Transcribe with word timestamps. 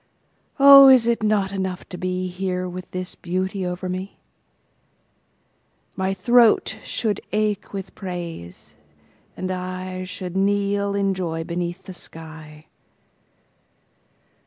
Oh, 0.59 0.87
is 0.87 1.05
it 1.05 1.21
not 1.21 1.51
enough 1.53 1.87
to 1.89 1.95
beHere 1.95 2.67
with 2.67 2.89
this 2.89 3.13
beauty 3.13 3.63
over 3.63 3.87
me? 3.87 4.17
My 5.95 6.11
throat 6.11 6.77
should 6.83 7.21
ache 7.31 7.71
with 7.71 7.93
praise, 7.93 8.75
and 9.37 9.51
IShould 9.51 10.35
kneel 10.35 10.95
in 10.95 11.13
joy 11.13 11.43
beneath 11.43 11.83
the 11.83 11.93
sky. 11.93 12.65